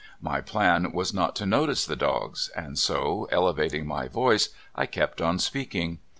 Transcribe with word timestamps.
My 0.19 0.41
plan 0.41 0.91
was 0.93 1.13
not 1.13 1.35
to 1.35 1.45
notice 1.45 1.85
the 1.85 1.95
dogs, 1.95 2.49
and 2.55 2.75
so, 2.79 3.27
elevating 3.31 3.85
my 3.85 4.07
voice, 4.07 4.49
I 4.73 4.87
kept 4.87 5.21
on 5.21 5.37
speaking. 5.37 5.99